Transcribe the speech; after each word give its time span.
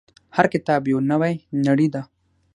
•هر 0.35 0.45
کتاب 0.53 0.81
یو 0.91 0.99
نوی 1.11 1.33
نړۍ 1.67 1.87
ده. 1.93 2.01